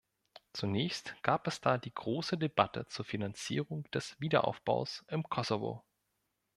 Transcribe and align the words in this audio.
Zunächst 0.53 1.13
gab 1.21 1.45
es 1.45 1.61
da 1.61 1.77
die 1.77 1.93
große 1.93 2.35
Debatte 2.35 2.87
zur 2.87 3.05
Finanzierung 3.05 3.83
des 3.91 4.19
Wiederaufbaus 4.19 5.05
im 5.09 5.21
Kosovo. 5.21 5.83